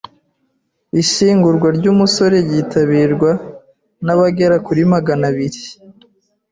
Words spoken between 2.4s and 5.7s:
ryitabirwa n’abagera kuri magana biri.